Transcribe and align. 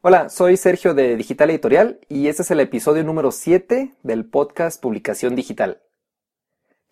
Hola, 0.00 0.28
soy 0.28 0.56
Sergio 0.56 0.94
de 0.94 1.16
Digital 1.16 1.50
Editorial 1.50 1.98
y 2.08 2.28
este 2.28 2.42
es 2.42 2.52
el 2.52 2.60
episodio 2.60 3.02
número 3.02 3.32
7 3.32 3.96
del 4.04 4.24
podcast 4.26 4.80
Publicación 4.80 5.34
Digital. 5.34 5.82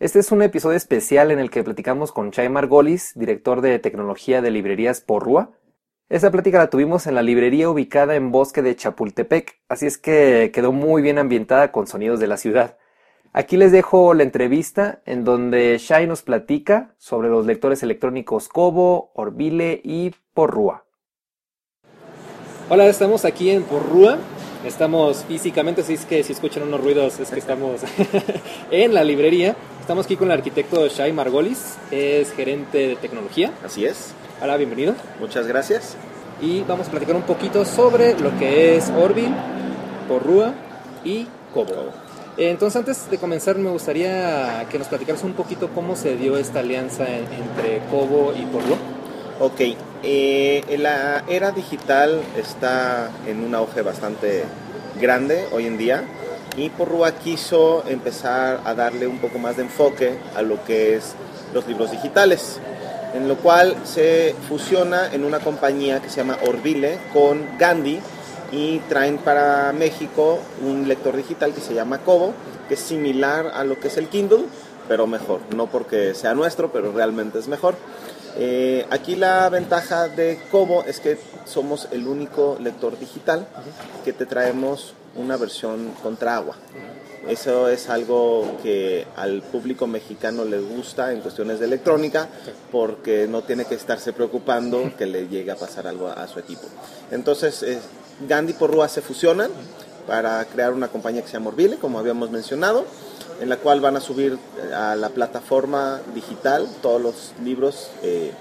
Este 0.01 0.19
es 0.19 0.33
un 0.33 0.43
episodio 0.43 0.77
especial 0.77 1.31
en 1.31 1.39
el 1.39 1.49
que 1.49 1.63
platicamos 1.63 2.11
con 2.11 2.33
Chay 2.33 2.49
Margolis, 2.49 3.13
director 3.15 3.61
de 3.61 3.79
tecnología 3.79 4.43
de 4.43 4.51
librerías 4.51 5.03
Porrúa. 5.03 5.53
Esa 6.09 6.33
plática 6.33 6.59
la 6.59 6.69
tuvimos 6.69 7.07
en 7.07 7.15
la 7.15 7.23
librería 7.23 7.71
ubicada 7.71 8.17
en 8.17 8.33
Bosque 8.33 8.61
de 8.61 8.75
Chapultepec, 8.75 9.61
así 9.69 9.87
es 9.87 9.99
que 9.99 10.51
quedó 10.53 10.73
muy 10.73 11.01
bien 11.01 11.19
ambientada 11.19 11.71
con 11.71 11.87
sonidos 11.87 12.19
de 12.19 12.27
la 12.27 12.39
ciudad. 12.39 12.77
Aquí 13.33 13.57
les 13.57 13.71
dejo 13.71 14.15
la 14.15 14.25
entrevista 14.25 15.01
en 15.07 15.23
donde 15.23 15.79
Shai 15.79 16.09
nos 16.09 16.23
platica 16.23 16.97
sobre 16.99 17.29
los 17.29 17.47
lectores 17.47 17.85
electrónicos 17.85 18.49
Kobo, 18.49 19.13
Orbile 19.15 19.81
y 19.85 20.13
Porrúa. 20.35 20.86
Hola, 22.69 22.87
estamos 22.87 23.25
aquí 23.25 23.51
en 23.51 23.63
Porrúa. 23.63 24.19
Estamos 24.65 25.25
físicamente, 25.29 25.83
así 25.83 25.95
es 25.95 26.05
que 26.05 26.25
si 26.25 26.33
escuchan 26.33 26.65
unos 26.65 26.81
ruidos 26.81 27.21
es 27.21 27.31
que 27.31 27.39
estamos 27.39 27.83
en 28.73 28.93
la 28.93 29.05
librería. 29.05 29.55
Estamos 29.81 30.07
aquí 30.07 30.17
con 30.17 30.33
el 30.33 30.39
arquitecto 30.39 30.89
Shai 30.89 31.13
Margolis, 31.13 31.77
es 31.93 32.33
gerente 32.33 32.89
de 32.89 32.97
tecnología. 32.97 33.53
Así 33.65 33.85
es. 33.85 34.15
Hola, 34.43 34.57
bienvenido. 34.57 34.97
Muchas 35.21 35.47
gracias. 35.47 35.97
Y 36.43 36.63
vamos 36.63 36.89
a 36.89 36.91
platicar 36.91 37.15
un 37.15 37.23
poquito 37.23 37.65
sobre 37.65 38.19
lo 38.19 38.37
que 38.37 38.77
es 38.77 38.91
Orville, 38.91 39.37
Porrúa 40.09 40.53
y 41.05 41.29
Kobo. 41.55 41.93
Entonces, 42.37 42.77
antes 42.77 43.09
de 43.09 43.19
comenzar, 43.19 43.57
me 43.59 43.71
gustaría 43.71 44.67
que 44.73 44.79
nos 44.81 44.89
platicaras 44.89 45.23
un 45.23 45.35
poquito 45.35 45.71
cómo 45.73 45.95
se 45.95 46.17
dio 46.17 46.37
esta 46.37 46.59
alianza 46.59 47.07
entre 47.09 47.79
Kobo 47.93 48.35
y 48.37 48.45
Porrúa. 48.47 48.77
Ok, 49.39 49.61
eh, 50.03 50.77
la 50.79 51.23
era 51.29 51.51
digital 51.51 52.23
está 52.39 53.11
en 53.27 53.45
un 53.45 53.55
auge 53.55 53.83
bastante 53.83 54.45
grande 54.99 55.47
hoy 55.53 55.67
en 55.67 55.77
día 55.77 56.05
y 56.57 56.71
Porrúa 56.71 57.13
quiso 57.13 57.85
empezar 57.87 58.63
a 58.65 58.73
darle 58.73 59.07
un 59.07 59.19
poco 59.19 59.39
más 59.39 59.59
de 59.59 59.65
enfoque 59.65 60.19
a 60.35 60.41
lo 60.41 60.65
que 60.65 60.97
es 60.97 61.15
los 61.53 61.67
libros 61.69 61.91
digitales, 61.91 62.59
en 63.13 63.29
lo 63.29 63.37
cual 63.37 63.77
se 63.85 64.35
fusiona 64.49 65.13
en 65.13 65.23
una 65.23 65.41
compañía 65.41 66.01
que 66.01 66.09
se 66.09 66.17
llama 66.17 66.39
Orville 66.47 66.99
con 67.13 67.59
Gandhi 67.59 68.01
y 68.53 68.79
traen 68.89 69.19
para 69.19 69.75
México 69.75 70.39
un 70.67 70.89
lector 70.89 71.15
digital 71.15 71.53
que 71.53 71.61
se 71.61 71.75
llama 71.75 71.99
Kobo, 71.99 72.33
que 72.69 72.75
es 72.75 72.81
similar 72.81 73.49
a 73.55 73.65
lo 73.65 73.79
que 73.79 73.89
es 73.89 73.99
el 73.99 74.09
Kindle, 74.09 74.47
pero 74.89 75.07
mejor, 75.07 75.41
no 75.55 75.67
porque 75.67 76.15
sea 76.15 76.33
nuestro, 76.33 76.73
pero 76.73 76.91
realmente 76.91 77.39
es 77.39 77.49
mejor. 77.49 77.75
Eh, 78.39 78.87
aquí 78.91 79.17
la 79.17 79.49
ventaja 79.49 80.09
de 80.09 80.39
Kobo 80.51 80.85
es 80.85 81.01
que 81.01 81.19
somos 81.47 81.89
el 81.91 82.07
único 82.07 82.59
lector 82.61 82.99
digital 82.99 83.47
que 84.05 84.13
te 84.13 84.27
traemos 84.27 84.95
una 85.15 85.37
versión 85.37 85.93
contra 86.03 86.37
agua. 86.37 86.57
Eso 87.27 87.69
es 87.69 87.89
algo 87.89 88.59
que 88.63 89.07
al 89.17 89.43
público 89.43 89.87
mexicano 89.87 90.45
le 90.45 90.61
gusta 90.61 91.13
en 91.13 91.21
cuestiones 91.21 91.59
de 91.59 91.67
electrónica 91.67 92.29
porque 92.71 93.27
no 93.27 93.43
tiene 93.43 93.65
que 93.65 93.75
estarse 93.75 94.13
preocupando 94.13 94.93
que 94.97 95.07
le 95.07 95.27
llegue 95.27 95.51
a 95.51 95.57
pasar 95.57 95.89
algo 95.89 96.09
a 96.09 96.29
su 96.29 96.39
equipo. 96.39 96.69
Entonces, 97.11 97.63
eh, 97.65 97.81
Gandhi 98.29 98.53
por 98.53 98.71
Rúa 98.71 98.89
se 98.89 99.03
fusionan 99.03 99.51
para 100.07 100.45
crear 100.45 100.73
una 100.73 100.89
compañía 100.89 101.23
que 101.23 101.29
se 101.29 101.35
llama 101.35 101.49
Orville, 101.49 101.79
como 101.79 101.99
habíamos 101.99 102.31
mencionado 102.31 102.85
en 103.41 103.49
la 103.49 103.57
cual 103.59 103.81
van 103.81 103.97
a 103.97 104.01
subir 104.01 104.39
eh, 104.59 104.75
a 104.75 104.97
la 104.97 105.11
plataforma 105.11 106.01
digital 106.15 106.69
todos 106.83 107.01
los 107.01 107.33
libros 107.43 107.91
eh, 108.03 108.33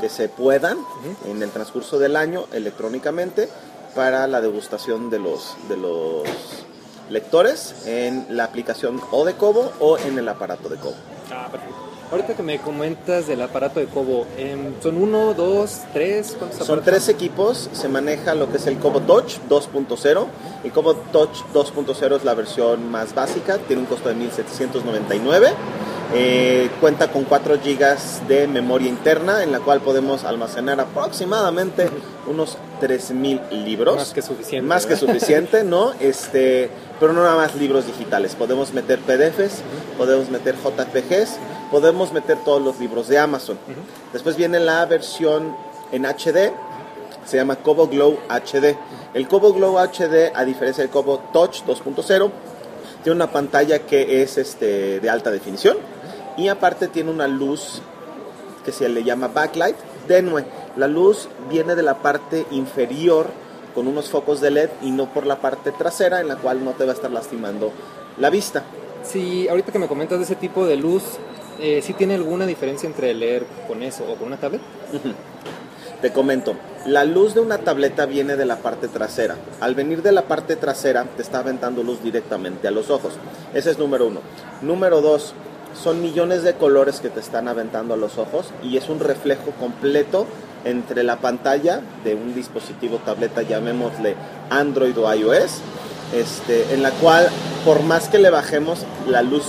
que 0.00 0.08
se 0.08 0.28
puedan 0.28 0.78
en 1.26 1.42
el 1.42 1.50
transcurso 1.50 1.98
del 1.98 2.16
año 2.16 2.46
electrónicamente 2.52 3.48
para 3.94 4.26
la 4.26 4.40
degustación 4.40 5.10
de 5.10 5.18
los, 5.18 5.56
de 5.68 5.76
los 5.76 6.24
lectores 7.10 7.74
en 7.86 8.26
la 8.30 8.44
aplicación 8.44 9.00
o 9.10 9.24
de 9.24 9.34
Cobo 9.34 9.72
o 9.80 9.98
en 9.98 10.18
el 10.18 10.28
aparato 10.28 10.68
de 10.68 10.76
Cobo. 10.76 10.96
Ah, 11.30 11.48
perfecto. 11.50 11.87
Ahorita 12.10 12.34
que 12.34 12.42
me 12.42 12.58
comentas 12.58 13.26
del 13.26 13.42
aparato 13.42 13.80
de 13.80 13.86
Kobo, 13.86 14.26
em, 14.38 14.72
¿son 14.82 14.96
uno, 14.96 15.34
dos, 15.34 15.80
tres? 15.92 16.36
¿Cuántos 16.38 16.66
Son 16.66 16.82
tres 16.82 17.10
equipos, 17.10 17.68
se 17.72 17.88
maneja 17.88 18.34
lo 18.34 18.50
que 18.50 18.56
es 18.56 18.66
el 18.66 18.78
Kobo 18.78 19.00
Touch 19.00 19.36
2.0. 19.46 20.26
El 20.64 20.72
Kobo 20.72 20.94
Touch 21.12 21.44
2.0 21.52 22.16
es 22.16 22.24
la 22.24 22.32
versión 22.32 22.90
más 22.90 23.14
básica, 23.14 23.58
tiene 23.58 23.82
un 23.82 23.88
costo 23.88 24.08
de 24.08 24.14
1799. 24.14 25.52
Eh, 26.14 26.70
cuenta 26.80 27.08
con 27.08 27.24
4 27.24 27.56
GB 27.56 28.26
de 28.26 28.48
memoria 28.48 28.88
interna 28.88 29.42
en 29.42 29.52
la 29.52 29.60
cual 29.60 29.82
podemos 29.82 30.24
almacenar 30.24 30.80
aproximadamente 30.80 31.90
unos 32.26 32.56
3000 32.80 33.42
libros. 33.50 33.96
Más 33.96 34.14
que 34.14 34.22
suficiente. 34.22 34.66
Más 34.66 34.86
que 34.86 34.96
suficiente, 34.96 35.64
¿no? 35.64 35.92
Este, 36.00 36.70
pero 36.98 37.12
no 37.12 37.22
nada 37.22 37.36
más 37.36 37.54
libros 37.56 37.86
digitales. 37.86 38.34
Podemos 38.34 38.72
meter 38.72 38.98
PDFs, 39.00 39.60
podemos 39.98 40.30
meter 40.30 40.54
JPGs, 40.54 41.36
podemos 41.70 42.12
meter 42.12 42.38
todos 42.44 42.62
los 42.62 42.78
libros 42.78 43.08
de 43.08 43.18
Amazon. 43.18 43.58
Después 44.12 44.36
viene 44.36 44.60
la 44.60 44.86
versión 44.86 45.54
en 45.92 46.06
HD, 46.06 46.52
se 47.26 47.36
llama 47.36 47.56
Kobo 47.56 47.88
Glow 47.88 48.18
HD. 48.28 48.76
El 49.12 49.28
Kobo 49.28 49.52
Glow 49.52 49.76
HD, 49.78 50.32
a 50.34 50.44
diferencia 50.44 50.82
del 50.82 50.90
Kobo 50.90 51.18
Touch 51.32 51.64
2.0, 51.64 52.30
tiene 53.02 53.16
una 53.16 53.30
pantalla 53.30 53.80
que 53.80 54.22
es 54.22 54.38
este, 54.38 55.00
de 55.00 55.10
alta 55.10 55.30
definición 55.30 55.76
y 56.36 56.48
aparte 56.48 56.88
tiene 56.88 57.10
una 57.10 57.28
luz 57.28 57.82
que 58.64 58.72
se 58.72 58.88
le 58.88 59.02
llama 59.02 59.28
backlight 59.28 59.76
tenue. 60.06 60.44
La 60.76 60.86
luz 60.86 61.28
viene 61.50 61.74
de 61.74 61.82
la 61.82 61.98
parte 61.98 62.46
inferior 62.50 63.26
con 63.74 63.88
unos 63.88 64.08
focos 64.08 64.40
de 64.40 64.50
LED 64.50 64.70
y 64.82 64.90
no 64.90 65.12
por 65.12 65.26
la 65.26 65.40
parte 65.40 65.72
trasera 65.72 66.20
en 66.20 66.28
la 66.28 66.36
cual 66.36 66.64
no 66.64 66.72
te 66.72 66.84
va 66.84 66.92
a 66.92 66.94
estar 66.94 67.10
lastimando 67.10 67.72
la 68.16 68.30
vista. 68.30 68.64
Sí, 69.02 69.48
ahorita 69.48 69.72
que 69.72 69.78
me 69.78 69.88
comentas 69.88 70.18
de 70.18 70.24
ese 70.24 70.36
tipo 70.36 70.66
de 70.66 70.76
luz, 70.76 71.02
eh, 71.60 71.80
¿sí 71.82 71.92
tiene 71.92 72.14
alguna 72.14 72.46
diferencia 72.46 72.86
entre 72.86 73.14
leer 73.14 73.46
con 73.66 73.82
eso 73.82 74.04
o 74.04 74.16
con 74.16 74.28
una 74.28 74.36
tablet? 74.36 74.60
Te 76.02 76.12
comento, 76.12 76.54
la 76.86 77.04
luz 77.04 77.34
de 77.34 77.40
una 77.40 77.58
tableta 77.58 78.06
viene 78.06 78.36
de 78.36 78.44
la 78.44 78.58
parte 78.58 78.86
trasera. 78.86 79.36
Al 79.60 79.74
venir 79.74 80.02
de 80.02 80.12
la 80.12 80.22
parte 80.22 80.54
trasera 80.54 81.04
te 81.16 81.22
está 81.22 81.40
aventando 81.40 81.82
luz 81.82 82.02
directamente 82.02 82.68
a 82.68 82.70
los 82.70 82.90
ojos. 82.90 83.14
Ese 83.52 83.72
es 83.72 83.78
número 83.78 84.06
uno. 84.06 84.20
Número 84.62 85.00
dos, 85.00 85.34
son 85.74 86.00
millones 86.00 86.44
de 86.44 86.54
colores 86.54 87.00
que 87.00 87.08
te 87.08 87.20
están 87.20 87.48
aventando 87.48 87.94
a 87.94 87.96
los 87.96 88.18
ojos 88.18 88.52
y 88.62 88.76
es 88.76 88.88
un 88.88 89.00
reflejo 89.00 89.50
completo 89.58 90.26
entre 90.64 91.02
la 91.02 91.16
pantalla 91.16 91.80
de 92.04 92.14
un 92.14 92.34
dispositivo 92.34 92.98
tableta, 92.98 93.42
llamémosle 93.42 94.14
Android 94.50 94.96
o 94.98 95.12
iOS, 95.12 95.60
este, 96.14 96.74
en 96.74 96.82
la 96.82 96.90
cual 96.90 97.28
por 97.64 97.82
más 97.82 98.08
que 98.08 98.18
le 98.18 98.30
bajemos 98.30 98.84
la 99.08 99.22
luz 99.22 99.44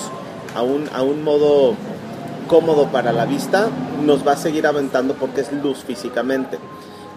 a 0.56 0.62
un, 0.62 0.90
a 0.94 1.02
un 1.04 1.24
modo 1.24 1.76
cómodo 2.48 2.88
para 2.88 3.14
la 3.14 3.26
vista, 3.26 3.68
nos 4.04 4.26
va 4.28 4.34
a 4.34 4.38
seguir 4.38 4.66
aventando 4.66 5.14
porque 5.14 5.42
es 5.42 5.52
luz 5.52 5.84
físicamente. 5.86 6.58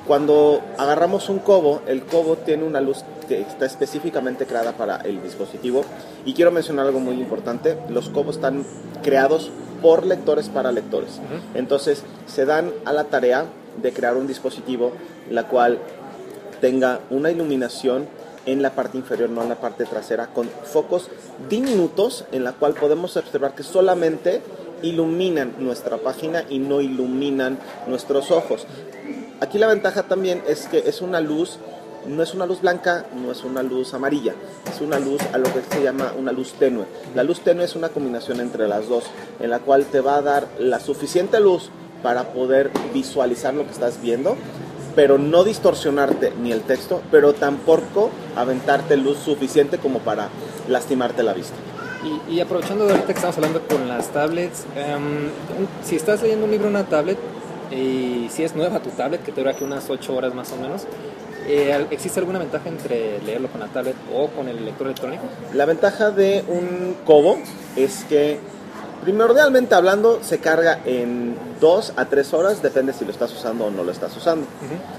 Cuando 0.07 0.61
agarramos 0.79 1.29
un 1.29 1.39
cobo, 1.39 1.81
el 1.87 2.03
cobo 2.03 2.37
tiene 2.37 2.65
una 2.65 2.81
luz 2.81 3.05
que 3.29 3.41
está 3.41 3.67
específicamente 3.67 4.47
creada 4.47 4.73
para 4.73 4.97
el 4.97 5.23
dispositivo. 5.23 5.85
Y 6.25 6.35
quiero 6.35 6.51
mencionar 6.51 6.87
algo 6.87 7.01
muy 7.01 7.15
importante, 7.15 7.79
los 7.89 8.11
cobos 8.11 8.37
están 8.37 8.65
creados 9.03 9.51
por 9.81 10.05
lectores 10.05 10.49
para 10.49 10.73
lectores. 10.73 11.21
Entonces 11.55 12.03
se 12.27 12.45
dan 12.45 12.73
a 12.85 12.93
la 12.93 13.05
tarea 13.05 13.47
de 13.81 13.93
crear 13.93 14.17
un 14.17 14.27
dispositivo 14.27 14.93
la 15.31 15.49
cual 15.49 15.79
tenga 16.61 17.01
una 17.11 17.31
iluminación 17.31 18.07
en 18.47 18.63
la 18.63 18.75
parte 18.75 18.99
inferior, 18.99 19.31
no 19.31 19.43
en 19.43 19.49
la 19.49 19.61
parte 19.61 19.85
trasera, 19.85 20.29
con 20.29 20.49
focos 20.49 21.09
diminutos 21.49 22.25
en 22.33 22.45
la 22.45 22.53
cual 22.53 22.75
podemos 22.75 23.17
observar 23.17 23.55
que 23.55 23.63
solamente 23.63 24.43
iluminan 24.83 25.55
nuestra 25.59 25.99
página 25.99 26.45
y 26.49 26.59
no 26.59 26.81
iluminan 26.81 27.59
nuestros 27.87 28.31
ojos. 28.31 28.67
Aquí 29.41 29.59
la 29.59 29.67
ventaja 29.67 30.05
también 30.05 30.43
es 30.47 30.67
que 30.67 30.79
es 30.79 31.01
una 31.01 31.21
luz, 31.21 31.59
no 32.07 32.23
es 32.23 32.35
una 32.35 32.47
luz 32.47 32.61
blanca, 32.61 33.07
no 33.15 33.33
es 33.33 33.45
una 33.45 33.63
luz 33.63 33.95
amarilla, 33.95 34.35
es 34.73 34.81
una 34.81 34.99
luz 34.99 35.21
a 35.33 35.39
lo 35.39 35.45
que 35.53 35.63
se 35.69 35.83
llama 35.83 36.13
una 36.19 36.33
luz 36.33 36.53
tenue. 36.55 36.85
La 37.15 37.23
luz 37.23 37.41
tenue 37.41 37.65
es 37.65 37.77
una 37.77 37.89
combinación 37.89 38.41
entre 38.41 38.69
las 38.69 38.89
dos, 38.89 39.05
en 39.41 39.51
la 39.51 39.61
cual 39.61 39.87
te 39.87 40.01
va 40.01 40.17
a 40.17 40.23
dar 40.23 40.49
la 40.59 40.81
suficiente 40.81 41.41
luz 41.41 41.71
para 42.03 42.33
poder 42.33 42.71
visualizar 42.93 43.55
lo 43.55 43.65
que 43.65 43.73
estás 43.73 44.01
viendo, 44.03 44.37
pero 44.95 45.19
no 45.19 45.45
distorsionarte 45.45 46.33
ni 46.43 46.53
el 46.53 46.63
texto, 46.63 47.03
pero 47.11 47.33
tampoco 47.33 48.11
aventarte 48.37 48.97
luz 48.97 49.19
suficiente 49.19 49.79
como 49.79 50.01
para 50.01 50.29
lastimarte 50.69 51.23
la 51.23 51.33
vista. 51.33 51.57
Y, 52.29 52.41
aprovechando 52.41 52.85
de 52.85 52.93
ahorita 52.93 53.07
que 53.07 53.13
estamos 53.13 53.37
hablando 53.37 53.63
con 53.63 53.87
las 53.89 54.09
tablets, 54.09 54.65
em, 54.75 55.31
si 55.85 55.95
estás 55.95 56.21
leyendo 56.21 56.47
un 56.47 56.51
libro 56.51 56.67
en 56.67 56.75
una 56.75 56.85
tablet 56.85 57.17
y 57.71 58.27
si 58.29 58.43
es 58.43 58.57
nueva 58.57 58.81
tu 58.81 58.91
tablet, 58.91 59.23
que 59.23 59.31
te 59.31 59.41
dura 59.41 59.53
aquí 59.53 59.63
unas 59.63 59.89
8 59.89 60.17
horas 60.17 60.35
más 60.35 60.51
o 60.51 60.57
menos, 60.57 60.83
eh, 61.47 61.87
¿existe 61.91 62.19
alguna 62.19 62.41
ventaja 62.41 62.69
entre 62.69 63.21
leerlo 63.23 63.49
con 63.49 63.61
la 63.61 63.69
tablet 63.69 63.95
o 64.13 64.29
con 64.29 64.49
el 64.49 64.65
lector 64.65 64.89
electrónico? 64.89 65.23
La 65.55 65.65
ventaja 65.65 66.11
de 66.11 66.45
un 66.49 66.97
Kobo 67.05 67.39
es 67.77 68.05
que 68.09 68.41
Primordialmente 69.03 69.75
hablando, 69.75 70.21
se 70.23 70.39
carga 70.39 70.79
en 70.85 71.37
2 71.61 71.95
a 71.97 72.05
3 72.05 72.35
horas, 72.35 72.63
depende 72.63 72.93
si 72.93 73.05
lo 73.05 73.11
estás 73.11 73.33
usando 73.33 73.65
o 73.65 73.71
no 73.71 73.83
lo 73.83 73.91
estás 73.91 74.17
usando. 74.17 74.47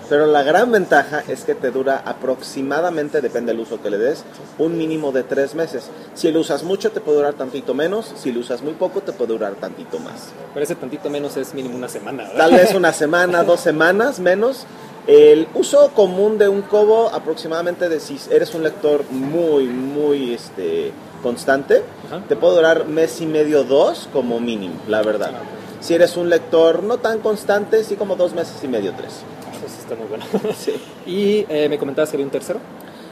Pero 0.10 0.28
la 0.28 0.44
gran 0.44 0.74
ventaja 0.74 1.24
es 1.28 1.46
que 1.46 1.56
te 1.56 1.72
dura 1.72 2.04
aproximadamente, 2.06 3.22
depende 3.22 3.54
del 3.54 3.62
uso 3.62 3.82
que 3.82 3.90
le 3.90 3.98
des, 3.98 4.26
un 4.58 4.78
mínimo 4.78 5.14
de 5.14 5.24
3 5.24 5.56
meses. 5.56 5.90
Si 6.16 6.30
lo 6.34 6.42
usas 6.42 6.64
mucho, 6.64 6.92
te 6.92 7.00
puede 7.00 7.20
durar 7.20 7.36
tantito 7.36 7.74
menos. 7.74 8.14
Si 8.18 8.34
lo 8.34 8.42
usas 8.42 8.62
muy 8.62 8.74
poco, 8.74 9.00
te 9.02 9.14
puede 9.14 9.32
durar 9.32 9.54
tantito 9.56 10.00
más. 10.00 10.32
Pero 10.54 10.66
ese 10.66 10.76
tantito 10.76 11.10
menos 11.10 11.38
es 11.38 11.54
mínimo 11.54 11.78
una 11.78 11.88
semana, 11.88 12.24
¿verdad? 12.24 12.38
Tal 12.38 12.52
vez 12.52 12.74
una 12.74 12.92
semana, 13.04 13.44
dos 13.44 13.62
semanas 13.62 14.20
menos. 14.20 14.66
El 15.08 15.48
uso 15.54 15.92
común 15.94 16.38
de 16.38 16.50
un 16.50 16.62
cobo, 16.62 17.10
aproximadamente 17.10 17.88
de 17.88 18.02
si 18.02 18.20
eres 18.30 18.54
un 18.54 18.64
lector 18.64 19.04
muy, 19.12 19.66
muy 19.66 20.34
este, 20.34 20.92
constante, 21.24 21.82
Ajá. 22.08 22.22
te 22.28 22.36
puede 22.36 22.56
durar 22.58 22.86
mes 22.86 23.20
y 23.22 23.26
medio, 23.26 23.64
dos 23.64 24.08
como 24.14 24.40
mínimo, 24.40 24.76
la 24.88 25.02
verdad. 25.02 25.32
Ah, 25.34 25.42
Si 25.82 25.96
eres 25.96 26.16
un 26.18 26.30
lector 26.30 26.84
no 26.84 26.98
tan 27.00 27.20
constante, 27.20 27.84
sí 27.84 27.96
como 27.96 28.16
dos 28.16 28.34
meses 28.34 28.64
y 28.64 28.68
medio, 28.68 28.94
tres. 28.96 29.14
Eso 29.58 29.68
sí 29.68 29.80
está 29.82 29.96
muy 29.96 30.08
bueno. 30.08 30.26
Sí. 30.58 30.74
y 31.08 31.46
eh, 31.50 31.68
me 31.70 31.80
comentabas 31.80 32.10
que 32.12 32.18
había 32.18 32.26
un 32.26 32.32
tercero. 32.32 32.60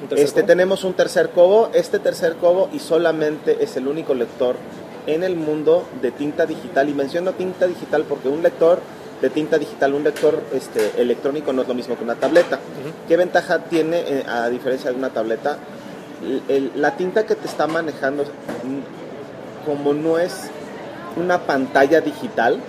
¿Un 0.04 0.08
tercer 0.10 0.26
Este, 0.26 0.44
tenemos 0.44 0.84
un 0.84 0.94
tercer 0.94 1.30
cobo. 1.32 1.70
Este 1.74 1.98
tercer 2.00 2.36
cobo 2.36 2.70
y 2.74 2.80
solamente 2.80 3.64
es 3.64 3.76
el 3.78 3.88
único 3.88 4.14
lector 4.14 4.56
en 5.08 5.24
el 5.24 5.36
mundo 5.36 5.86
de 6.02 6.12
tinta 6.12 6.46
digital. 6.46 6.90
Y 6.90 6.94
menciono 6.94 7.34
tinta 7.34 7.66
digital 7.68 8.04
porque 8.08 8.28
un 8.30 8.42
lector 8.44 8.80
de 9.22 9.30
tinta 9.30 9.60
digital, 9.60 9.94
un 9.94 10.04
lector 10.04 10.42
este, 10.54 11.00
electrónico 11.00 11.54
no 11.54 11.62
es 11.62 11.68
lo 11.68 11.74
mismo 11.76 11.96
que 11.96 12.04
una 12.04 12.16
tableta. 12.16 12.60
¿Qué 13.08 13.16
ventaja 13.18 13.60
tiene 13.66 14.00
eh, 14.00 14.24
a 14.28 14.50
diferencia 14.50 14.90
de 14.92 14.98
una 14.98 15.10
tableta? 15.12 15.58
La 16.76 16.96
tinta 16.98 17.26
que 17.26 17.36
te 17.36 17.48
está 17.48 17.68
manejando, 17.68 18.24
mm, 18.24 19.66
como 19.66 19.94
no 19.94 20.18
es 20.18 20.50
una 21.16 21.40
pantalla 21.40 22.02
digital, 22.02 22.60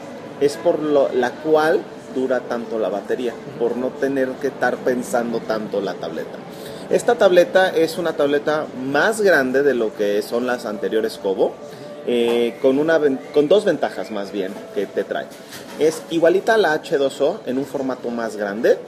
es 0.40 0.56
por 0.56 0.80
la 0.80 1.30
cual 1.30 1.82
dura 2.14 2.40
tanto 2.40 2.78
la 2.78 2.88
batería, 2.88 3.32
por 3.58 3.76
no 3.76 3.88
tener 3.88 4.28
que 4.32 4.48
estar 4.48 4.76
pensando 4.78 5.40
tanto 5.40 5.80
la 5.80 5.94
tableta. 5.94 6.38
Esta 6.90 7.14
tableta 7.14 7.70
es 7.70 7.96
una 7.96 8.14
tableta 8.14 8.66
más 8.84 9.20
grande 9.20 9.62
de 9.62 9.74
lo 9.74 9.94
que 9.94 10.20
son 10.22 10.46
las 10.46 10.66
anteriores 10.66 11.18
Kobo, 11.18 11.54
eh, 12.06 12.58
con, 12.60 12.78
una, 12.78 13.00
con 13.32 13.48
dos 13.48 13.64
ventajas 13.64 14.10
más 14.10 14.32
bien 14.32 14.52
que 14.74 14.86
te 14.86 15.04
trae. 15.04 15.26
Es 15.78 16.02
igualita 16.10 16.54
a 16.54 16.58
la 16.58 16.82
H2O 16.82 17.38
en 17.46 17.58
un 17.58 17.64
formato 17.64 18.10
más 18.10 18.36
grande 18.36 18.78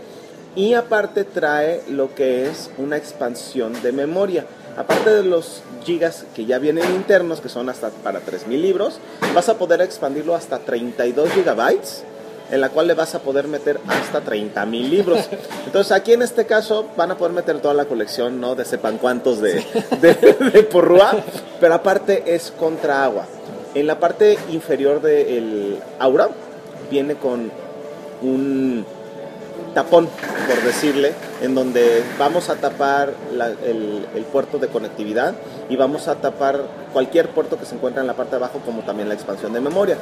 y 0.56 0.74
aparte 0.74 1.24
trae 1.24 1.82
lo 1.88 2.14
que 2.14 2.46
es 2.46 2.70
una 2.78 2.96
expansión 2.96 3.72
de 3.82 3.92
memoria. 3.92 4.46
Aparte 4.76 5.10
de 5.10 5.22
los 5.22 5.62
gigas 5.84 6.24
que 6.34 6.46
ya 6.46 6.58
vienen 6.58 6.84
internos, 6.94 7.40
que 7.40 7.48
son 7.48 7.68
hasta 7.68 7.90
para 7.90 8.20
3000 8.20 8.60
libros, 8.60 8.98
vas 9.34 9.48
a 9.48 9.58
poder 9.58 9.80
expandirlo 9.80 10.34
hasta 10.34 10.58
32 10.58 11.30
gigabytes, 11.30 12.04
en 12.50 12.60
la 12.60 12.68
cual 12.68 12.86
le 12.86 12.94
vas 12.94 13.14
a 13.14 13.20
poder 13.20 13.46
meter 13.48 13.80
hasta 13.86 14.22
30.000 14.22 14.88
libros. 14.88 15.28
Entonces 15.66 15.92
aquí 15.92 16.12
en 16.12 16.22
este 16.22 16.46
caso 16.46 16.88
van 16.96 17.10
a 17.10 17.16
poder 17.16 17.32
meter 17.32 17.60
toda 17.60 17.74
la 17.74 17.84
colección, 17.84 18.40
¿no? 18.40 18.54
De 18.54 18.64
sepan 18.64 18.98
cuántos 18.98 19.40
de, 19.40 19.64
de, 20.00 20.14
de 20.14 20.62
porrúa, 20.64 21.14
pero 21.60 21.74
aparte 21.74 22.34
es 22.34 22.52
contra 22.52 23.04
agua. 23.04 23.26
En 23.74 23.86
la 23.86 23.98
parte 23.98 24.38
inferior 24.52 25.00
del 25.00 25.78
aura 25.98 26.28
viene 26.90 27.16
con 27.16 27.50
un 28.22 28.86
tapón, 29.74 30.08
por 30.48 30.62
decirle, 30.62 31.12
en 31.42 31.54
donde 31.54 32.02
vamos 32.18 32.48
a 32.48 32.56
tapar 32.56 33.12
el, 33.64 34.24
puerto 34.32 34.58
de 34.58 34.68
conectividad 34.68 35.34
y 35.68 35.76
vamos 35.76 36.08
a 36.08 36.16
tapar 36.16 36.62
cualquier 36.92 37.28
puerto 37.30 37.58
que 37.58 37.66
se 37.66 37.74
encuentre 37.74 38.00
en 38.00 38.06
la 38.06 38.14
parte 38.14 38.32
de 38.32 38.36
abajo, 38.36 38.60
como 38.64 38.82
también 38.82 39.08
la 39.08 39.14
expansión 39.14 39.52
de 39.52 39.60
memoria. 39.60 39.98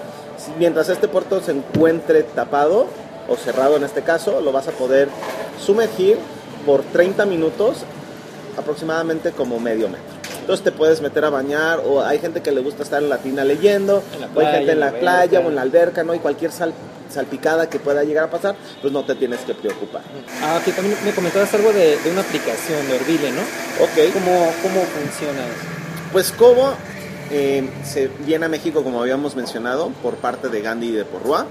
Mientras 0.59 0.89
este 0.89 1.09
puerto 1.09 1.41
se 1.43 1.53
encuentre 1.53 2.23
tapado 2.23 2.87
o 3.29 3.37
cerrado 3.37 3.77
en 3.77 3.85
este 3.85 4.03
caso, 4.03 4.41
lo 4.41 4.53
vas 4.53 4.69
a 4.69 4.73
poder 4.73 5.09
sumergir 5.61 6.19
por 6.65 6.83
30 6.83 7.27
minutos 7.27 7.79
aproximadamente 8.57 9.33
como 9.33 9.59
medio 9.59 9.89
metro. 9.89 10.12
Entonces 10.43 10.63
te 10.65 10.73
puedes 10.73 11.01
meter 11.01 11.25
a 11.25 11.31
bañar 11.31 11.81
o 11.85 12.03
hay 12.03 12.19
gente 12.19 12.43
que 12.43 12.53
le 12.53 12.61
gusta 12.61 12.83
estar 12.83 13.03
en 13.03 13.09
la 13.09 13.19
tina 13.19 13.45
leyendo, 13.45 14.03
o 14.35 14.41
hay 14.41 14.47
gente 14.59 14.73
en 14.73 14.81
la 14.81 14.91
playa 14.93 15.21
alberca. 15.23 15.47
o 15.47 15.49
en 15.51 15.55
la 15.57 15.63
alberca, 15.63 16.05
¿no? 16.05 16.15
Y 16.15 16.19
cualquier 16.19 16.53
sal- 16.53 16.75
salpicada 17.09 17.69
que 17.69 17.79
pueda 17.79 18.05
llegar 18.05 18.25
a 18.25 18.31
pasar, 18.31 18.55
pues 18.81 18.93
no 18.93 19.05
te 19.05 19.15
tienes 19.15 19.41
que 19.41 19.55
preocupar. 19.55 20.03
Ah, 20.43 20.61
que 20.65 20.73
también 20.73 20.97
me 21.05 21.13
comentabas 21.13 21.53
algo 21.55 21.73
de, 21.73 21.97
de 21.99 22.11
una 22.11 22.21
aplicación 22.23 22.87
de 22.89 22.95
Orville, 22.97 23.31
¿no? 23.33 23.43
Ok, 23.85 24.13
¿Cómo, 24.13 24.53
cómo 24.63 24.81
funciona 24.83 25.41
eso? 25.47 25.67
pues 26.13 26.33
Cobo 26.33 26.75
eh, 27.31 27.69
se 27.85 28.09
viene 28.27 28.47
a 28.47 28.49
México, 28.49 28.83
como 28.83 29.01
habíamos 29.01 29.35
mencionado, 29.37 29.91
por 30.03 30.17
parte 30.17 30.49
de 30.49 30.61
Gandhi 30.61 30.89
y 30.89 30.93
de 30.93 31.05
Porrua. 31.05 31.47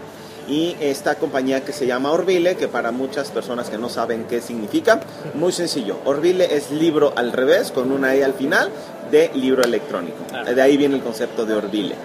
Y 0.47 0.75
esta 0.79 1.15
compañía 1.15 1.63
que 1.63 1.71
se 1.71 1.85
llama 1.85 2.11
Orville, 2.11 2.55
que 2.55 2.67
para 2.67 2.91
muchas 2.91 3.29
personas 3.29 3.69
que 3.69 3.77
no 3.77 3.89
saben 3.89 4.25
qué 4.25 4.41
significa, 4.41 4.99
muy 5.33 5.51
sencillo. 5.51 5.97
Orville 6.05 6.55
es 6.55 6.71
libro 6.71 7.13
al 7.15 7.31
revés, 7.31 7.71
con 7.71 7.91
una 7.91 8.15
E 8.15 8.23
al 8.23 8.33
final, 8.33 8.69
de 9.11 9.31
libro 9.35 9.63
electrónico. 9.63 10.17
De 10.43 10.61
ahí 10.61 10.77
viene 10.77 10.95
el 10.95 11.01
concepto 11.01 11.45
de 11.45 11.53
Orville. 11.53 11.95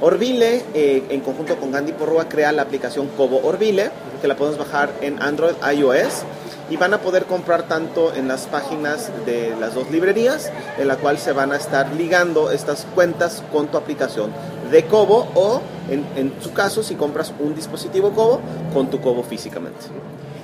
Orville, 0.00 0.64
eh, 0.74 1.04
en 1.08 1.20
conjunto 1.20 1.56
con 1.56 1.70
Gandhi 1.70 1.92
Porrua, 1.92 2.28
crea 2.28 2.52
la 2.52 2.62
aplicación 2.62 3.08
Cobo 3.16 3.40
Orville, 3.42 3.90
que 4.20 4.28
la 4.28 4.36
podemos 4.36 4.58
bajar 4.58 4.90
en 5.00 5.22
Android, 5.22 5.54
iOS, 5.72 6.24
y 6.70 6.76
van 6.76 6.94
a 6.94 6.98
poder 6.98 7.26
comprar 7.26 7.64
tanto 7.68 8.14
en 8.14 8.26
las 8.28 8.46
páginas 8.46 9.10
de 9.26 9.54
las 9.60 9.74
dos 9.74 9.90
librerías, 9.90 10.50
en 10.78 10.88
la 10.88 10.96
cual 10.96 11.18
se 11.18 11.32
van 11.32 11.52
a 11.52 11.56
estar 11.56 11.92
ligando 11.94 12.50
estas 12.50 12.86
cuentas 12.94 13.42
con 13.52 13.68
tu 13.68 13.76
aplicación 13.76 14.32
de 14.70 14.84
Cobo 14.86 15.28
o, 15.34 15.60
en, 15.90 16.04
en 16.16 16.32
su 16.42 16.52
caso, 16.52 16.82
si 16.82 16.94
compras 16.94 17.32
un 17.38 17.54
dispositivo 17.54 18.10
Cobo, 18.12 18.40
con 18.72 18.90
tu 18.90 19.00
Cobo 19.00 19.22
físicamente. 19.22 19.80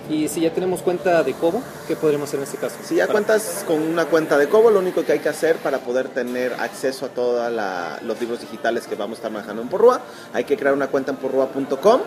Y 0.09 0.27
si 0.27 0.41
ya 0.41 0.53
tenemos 0.53 0.83
cuenta 0.83 1.23
de 1.23 1.35
Cobo, 1.35 1.63
¿qué 1.87 1.95
podríamos 1.95 2.29
hacer 2.29 2.41
en 2.41 2.45
este 2.45 2.59
caso? 2.59 2.75
Si 2.83 2.97
ya 2.97 3.07
Para- 3.07 3.13
cuentas 3.21 3.65
con 3.65 3.81
una 3.81 4.07
cuenta 4.07 4.37
de 4.39 4.49
Cobo, 4.49 4.69
lo 4.73 4.81
único 4.81 5.05
que 5.05 5.13
hay 5.13 5.19
que 5.21 5.29
hacer 5.29 5.55
para 5.59 5.79
poder 5.79 6.09
tener 6.09 6.53
acceso 6.55 7.07
a 7.07 7.11
todos 7.11 7.53
los 8.03 8.21
libros 8.21 8.41
digitales 8.41 8.89
que 8.89 8.97
vamos 8.97 9.19
a 9.19 9.19
estar 9.19 9.31
manejando 9.31 9.63
en 9.63 9.69
Porrua, 9.69 10.01
hay 10.33 10.43
que 10.43 10.57
crear 10.57 10.75
una 10.75 10.89
cuenta 10.89 11.13
en 11.13 11.17
porrua.com. 11.19 12.01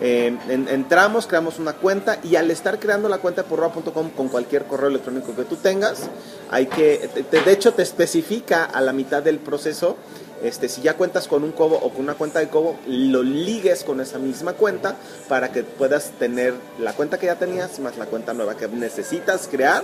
Eh, 0.00 0.36
en- 0.48 0.66
entramos, 0.68 1.28
creamos 1.28 1.60
una 1.60 1.74
cuenta 1.74 2.18
y 2.24 2.34
al 2.34 2.50
estar 2.50 2.80
creando 2.80 3.08
la 3.08 3.18
cuenta 3.18 3.42
en 3.42 3.46
porrua.com 3.46 4.10
con 4.10 4.28
cualquier 4.28 4.64
correo 4.64 4.88
electrónico 4.88 5.36
que 5.36 5.44
tú 5.44 5.54
tengas, 5.54 6.10
hay 6.50 6.66
que, 6.66 7.08
de 7.30 7.52
hecho 7.52 7.72
te 7.72 7.82
especifica 7.82 8.64
a 8.64 8.80
la 8.80 8.92
mitad 8.92 9.22
del 9.22 9.38
proceso 9.38 9.96
este, 10.44 10.68
si 10.68 10.82
ya 10.82 10.94
cuentas 10.94 11.26
con 11.26 11.42
un 11.42 11.52
Cobo 11.52 11.76
o 11.76 11.90
con 11.90 12.02
una 12.02 12.14
cuenta 12.14 12.38
de 12.38 12.48
Cobo, 12.48 12.76
lo 12.86 13.22
ligues 13.22 13.82
con 13.82 14.00
esa 14.00 14.18
misma 14.18 14.52
cuenta 14.52 14.96
para 15.28 15.50
que 15.50 15.64
puedas 15.64 16.10
tener 16.18 16.54
la 16.78 16.92
cuenta 16.92 17.18
que 17.18 17.26
ya 17.26 17.36
tenías 17.36 17.78
más 17.80 17.96
la 17.96 18.06
cuenta 18.06 18.34
nueva 18.34 18.54
que 18.56 18.68
necesitas 18.68 19.48
crear. 19.50 19.82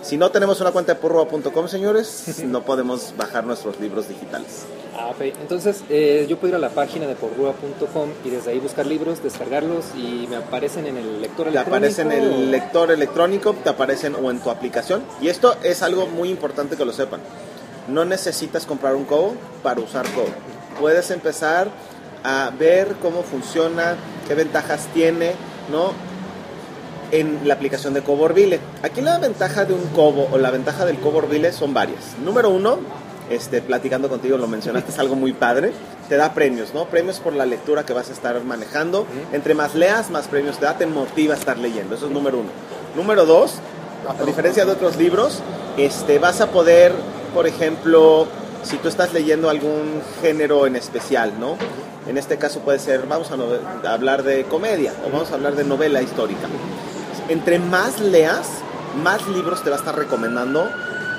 Si 0.00 0.16
no 0.16 0.30
tenemos 0.30 0.60
una 0.60 0.70
cuenta 0.70 0.94
de 0.94 1.00
porroa.com, 1.00 1.68
señores, 1.68 2.42
no 2.44 2.62
podemos 2.62 3.14
bajar 3.16 3.44
nuestros 3.44 3.78
libros 3.80 4.08
digitales. 4.08 4.64
Ah. 4.96 5.12
Entonces, 5.20 5.84
eh, 5.90 6.26
yo 6.28 6.38
puedo 6.38 6.50
ir 6.50 6.54
a 6.56 6.58
la 6.58 6.70
página 6.70 7.06
de 7.06 7.14
porrua.com 7.14 8.10
y 8.24 8.30
desde 8.30 8.50
ahí 8.50 8.58
buscar 8.58 8.86
libros, 8.86 9.22
descargarlos 9.22 9.84
y 9.96 10.26
me 10.28 10.36
aparecen 10.36 10.86
en 10.86 10.96
el 10.96 11.20
lector 11.20 11.46
Te 11.46 11.50
electrónico. 11.50 11.76
aparece 11.76 12.02
en 12.02 12.12
el 12.12 12.50
lector 12.50 12.90
electrónico, 12.90 13.54
te 13.62 13.68
aparecen 13.68 14.14
o 14.14 14.30
en 14.30 14.40
tu 14.40 14.50
aplicación. 14.50 15.02
Y 15.20 15.28
esto 15.28 15.54
es 15.62 15.82
algo 15.82 16.06
muy 16.06 16.30
importante 16.30 16.76
que 16.76 16.84
lo 16.84 16.92
sepan. 16.92 17.20
No 17.88 18.04
necesitas 18.04 18.66
comprar 18.66 18.94
un 18.94 19.04
Cobo 19.04 19.34
para 19.62 19.80
usar 19.80 20.06
Cobo. 20.12 20.28
Puedes 20.80 21.10
empezar 21.10 21.68
a 22.24 22.50
ver 22.58 22.96
cómo 23.00 23.22
funciona, 23.22 23.96
qué 24.26 24.34
ventajas 24.34 24.88
tiene, 24.92 25.32
¿no? 25.70 25.92
En 27.10 27.48
la 27.48 27.54
aplicación 27.54 27.94
de 27.94 28.02
Cobo 28.02 28.24
Orville. 28.24 28.60
Aquí 28.82 29.00
la 29.00 29.18
ventaja 29.18 29.64
de 29.64 29.72
un 29.72 29.86
Cobo 29.88 30.28
o 30.30 30.38
la 30.38 30.50
ventaja 30.50 30.84
del 30.84 30.98
Cobo 30.98 31.18
Orville 31.18 31.52
son 31.52 31.72
varias. 31.72 32.16
Número 32.22 32.50
uno, 32.50 32.78
este, 33.30 33.62
platicando 33.62 34.08
contigo, 34.08 34.36
lo 34.36 34.46
mencionaste, 34.46 34.90
es 34.92 34.98
algo 34.98 35.14
muy 35.14 35.32
padre. 35.32 35.72
Te 36.08 36.16
da 36.16 36.34
premios, 36.34 36.74
¿no? 36.74 36.86
Premios 36.86 37.20
por 37.20 37.32
la 37.32 37.46
lectura 37.46 37.84
que 37.84 37.92
vas 37.92 38.10
a 38.10 38.12
estar 38.12 38.42
manejando. 38.44 39.06
Entre 39.32 39.54
más 39.54 39.74
leas, 39.74 40.10
más 40.10 40.28
premios 40.28 40.58
te 40.58 40.66
da, 40.66 40.76
te 40.76 40.86
motiva 40.86 41.34
a 41.34 41.38
estar 41.38 41.58
leyendo. 41.58 41.94
Eso 41.94 42.06
es 42.06 42.12
número 42.12 42.38
uno. 42.38 42.50
Número 42.96 43.26
dos, 43.26 43.54
a 44.08 44.24
diferencia 44.24 44.64
de 44.64 44.72
otros 44.72 44.96
libros, 44.96 45.40
este, 45.76 46.18
vas 46.18 46.40
a 46.40 46.48
poder, 46.48 46.92
por 47.34 47.46
ejemplo, 47.46 48.26
si 48.62 48.76
tú 48.78 48.88
estás 48.88 49.12
leyendo 49.12 49.48
algún 49.48 50.02
género 50.20 50.66
en 50.66 50.76
especial, 50.76 51.32
¿no? 51.38 51.56
En 52.06 52.16
este 52.16 52.38
caso 52.38 52.60
puede 52.60 52.78
ser, 52.78 53.06
vamos 53.06 53.30
a, 53.30 53.92
hablar 53.92 54.22
de 54.22 54.44
comedia 54.44 54.92
o 55.06 55.10
vamos 55.10 55.30
a 55.30 55.34
hablar 55.34 55.56
de 55.56 55.64
novela 55.64 56.00
histórica. 56.00 56.48
Entre 57.28 57.58
más 57.58 58.00
leas, 58.00 58.48
más 59.02 59.26
libros 59.28 59.62
te 59.62 59.70
va 59.70 59.76
a 59.76 59.78
estar 59.78 59.96
recomendando 59.96 60.68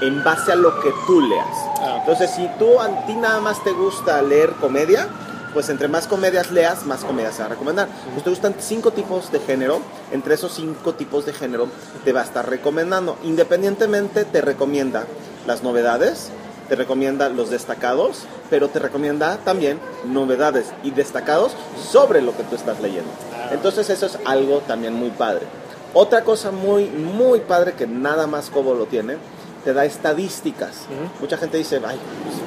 en 0.02 0.24
base 0.24 0.52
a 0.52 0.56
lo 0.56 0.80
que 0.82 0.92
tú 1.06 1.22
leas. 1.22 1.48
Ah. 1.80 1.98
Entonces, 2.00 2.32
si 2.32 2.48
tú 2.58 2.80
a 2.80 3.06
ti 3.06 3.14
nada 3.14 3.40
más 3.40 3.64
te 3.64 3.72
gusta 3.72 4.22
leer 4.22 4.54
comedia, 4.54 5.08
pues 5.54 5.70
entre 5.70 5.88
más 5.88 6.08
comedias 6.08 6.52
leas, 6.52 6.86
más 6.86 7.04
comedias 7.04 7.36
se 7.36 7.42
va 7.42 7.48
a 7.48 7.50
recomendar. 7.50 7.88
Pues 8.14 8.24
te 8.24 8.30
gustan 8.30 8.56
cinco 8.60 8.92
tipos 8.92 9.32
de 9.32 9.40
género, 9.40 9.82
entre 10.12 10.36
esos 10.36 10.54
cinco 10.54 10.94
tipos 10.94 11.26
de 11.26 11.34
género 11.34 11.68
te 12.04 12.14
va 12.14 12.22
a 12.22 12.24
estar 12.24 12.50
recomendando. 12.50 13.18
Independientemente 13.24 14.26
te 14.26 14.42
recomienda 14.42 15.06
las 15.50 15.64
novedades, 15.64 16.30
te 16.70 16.76
recomienda 16.76 17.28
los 17.28 17.50
destacados, 17.50 18.26
pero 18.52 18.70
te 18.70 18.78
recomienda 18.78 19.38
también 19.38 19.80
novedades 20.06 20.68
y 20.84 20.92
destacados 20.92 21.54
sobre 21.92 22.22
lo 22.22 22.38
que 22.38 22.44
tú 22.44 22.56
estás 22.56 22.80
leyendo. 22.80 23.10
Entonces 23.50 23.90
eso 23.90 24.06
es 24.06 24.20
algo 24.26 24.60
también 24.60 24.94
muy 24.94 25.10
padre. 25.10 25.48
Otra 25.96 26.24
cosa 26.24 26.52
muy, 26.52 26.86
muy 26.86 27.40
padre 27.40 27.74
que 27.74 27.88
nada 27.88 28.28
más 28.28 28.52
Kobo 28.52 28.76
lo 28.76 28.86
tiene, 28.86 29.18
te 29.64 29.74
da 29.74 29.86
estadísticas. 29.86 30.86
Mucha 31.20 31.38
gente 31.38 31.58
dice, 31.58 31.82
ay, 31.84 31.98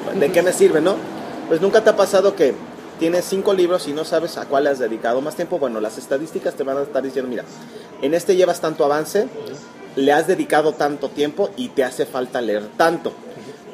pues, 0.05 0.21
¿de 0.21 0.31
qué 0.31 0.43
me 0.43 0.53
sirve, 0.53 0.81
no? 0.81 0.95
Pues 1.49 1.61
nunca 1.61 1.83
te 1.83 1.91
ha 1.91 1.97
pasado 1.97 2.37
que 2.37 2.55
tienes 3.01 3.25
cinco 3.25 3.53
libros 3.53 3.89
y 3.89 3.93
no 3.93 4.05
sabes 4.05 4.39
a 4.39 4.45
cuál 4.45 4.63
le 4.63 4.71
has 4.71 4.79
dedicado 4.79 5.21
más 5.21 5.35
tiempo. 5.35 5.59
Bueno, 5.59 5.81
las 5.81 5.99
estadísticas 5.99 6.55
te 6.55 6.63
van 6.63 6.77
a 6.77 6.83
estar 6.83 7.03
diciendo, 7.03 7.29
mira, 7.29 7.43
en 8.01 8.15
este 8.15 8.37
llevas 8.37 8.61
tanto 8.61 8.85
avance, 8.85 9.27
le 9.97 10.13
has 10.13 10.27
dedicado 10.27 10.73
tanto 10.73 11.09
tiempo 11.09 11.51
y 11.57 11.69
te 11.69 11.85
hace 11.85 12.07
falta 12.07 12.41
leer 12.41 12.69
tanto. 12.77 13.13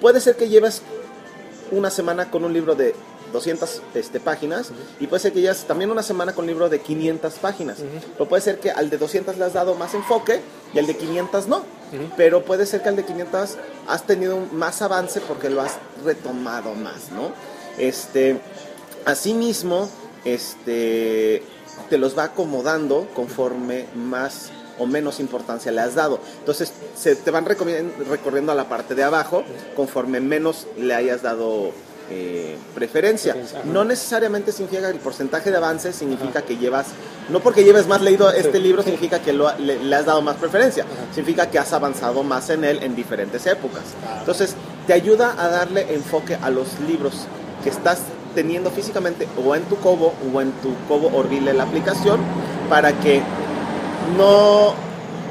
Puede 0.00 0.20
ser 0.20 0.36
que 0.36 0.48
lleves 0.48 0.82
una 1.70 1.90
semana 1.90 2.30
con 2.30 2.44
un 2.44 2.52
libro 2.52 2.74
de 2.74 2.94
200 3.32 3.82
este, 3.94 4.20
páginas 4.20 4.70
y 5.00 5.06
puede 5.06 5.20
ser 5.20 5.32
que 5.32 5.40
lleves 5.40 5.64
también 5.64 5.90
una 5.90 6.02
semana 6.02 6.34
con 6.34 6.44
un 6.44 6.48
libro 6.48 6.68
de 6.68 6.80
500 6.80 7.34
páginas. 7.34 7.78
O 8.18 8.26
puede 8.26 8.42
ser 8.42 8.58
que 8.58 8.70
al 8.70 8.90
de 8.90 8.98
200 8.98 9.36
le 9.36 9.44
has 9.44 9.52
dado 9.52 9.74
más 9.74 9.94
enfoque 9.94 10.40
y 10.72 10.78
al 10.78 10.86
de 10.86 10.96
500 10.96 11.48
no. 11.48 11.62
Pero 12.16 12.44
puede 12.44 12.66
ser 12.66 12.82
que 12.82 12.88
al 12.88 12.96
de 12.96 13.04
500 13.04 13.56
has 13.86 14.02
tenido 14.04 14.38
más 14.52 14.82
avance 14.82 15.20
porque 15.20 15.50
lo 15.50 15.62
has 15.62 15.76
retomado 16.04 16.74
más, 16.74 17.10
¿no? 17.12 17.32
Este, 17.78 18.40
asimismo, 19.04 19.88
este, 20.24 21.42
te 21.88 21.98
los 21.98 22.16
va 22.16 22.24
acomodando 22.24 23.08
conforme 23.14 23.86
más 23.94 24.50
o 24.78 24.86
menos 24.86 25.20
importancia 25.20 25.72
le 25.72 25.80
has 25.80 25.94
dado. 25.94 26.20
Entonces, 26.38 26.72
se 26.96 27.16
te 27.16 27.30
van 27.30 27.44
recorriendo 27.44 28.52
a 28.52 28.54
la 28.54 28.68
parte 28.68 28.94
de 28.94 29.04
abajo 29.04 29.44
conforme 29.76 30.20
menos 30.20 30.66
le 30.76 30.94
hayas 30.94 31.22
dado 31.22 31.72
eh, 32.10 32.56
preferencia. 32.74 33.36
No 33.66 33.84
necesariamente 33.84 34.50
significa 34.50 34.88
que 34.88 34.96
el 34.96 35.00
porcentaje 35.00 35.50
de 35.50 35.58
avance 35.58 35.92
significa 35.92 36.40
que 36.40 36.56
llevas, 36.56 36.86
no 37.28 37.40
porque 37.40 37.64
lleves 37.64 37.86
más 37.86 38.00
leído 38.00 38.30
este 38.30 38.58
libro 38.58 38.82
significa 38.82 39.18
que 39.18 39.34
le, 39.34 39.94
has 39.94 40.06
dado 40.06 40.22
más 40.22 40.36
preferencia, 40.36 40.86
significa 41.14 41.50
que 41.50 41.58
has 41.58 41.70
avanzado 41.74 42.22
más 42.22 42.48
en 42.48 42.64
él 42.64 42.82
en 42.82 42.96
diferentes 42.96 43.44
épocas. 43.46 43.82
Entonces, 44.20 44.54
te 44.86 44.94
ayuda 44.94 45.34
a 45.36 45.48
darle 45.48 45.92
enfoque 45.92 46.38
a 46.40 46.48
los 46.48 46.80
libros 46.80 47.26
que 47.62 47.68
estás 47.68 48.00
teniendo 48.34 48.70
físicamente 48.70 49.28
o 49.44 49.54
en 49.54 49.64
tu 49.64 49.76
Cobo 49.76 50.14
o 50.32 50.40
en 50.40 50.52
tu 50.62 50.74
Cobo 50.88 51.14
Orville 51.14 51.52
la 51.52 51.64
aplicación 51.64 52.20
para 52.70 52.98
que 53.00 53.20
no 54.16 54.74